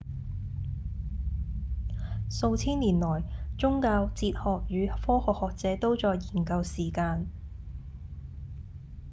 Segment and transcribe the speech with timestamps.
[2.27, 3.23] 數千年來
[3.55, 7.27] 宗教、哲學與科學學者都在研究時間